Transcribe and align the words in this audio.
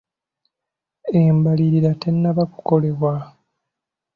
Embalirira 1.21 1.91
tennaba 2.01 2.43
kukolebwa. 2.51 3.13